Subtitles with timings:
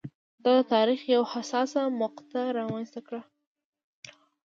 [0.43, 3.21] دا د تاریخ یوه حساسه مقطعه رامنځته کړه.